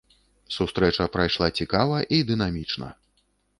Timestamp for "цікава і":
1.59-2.21